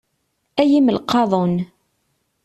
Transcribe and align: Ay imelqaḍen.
Ay 0.61 0.69
imelqaḍen. 0.79 1.55